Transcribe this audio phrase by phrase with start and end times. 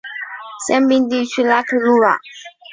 [0.67, 2.19] 香槟地区拉克鲁瓦。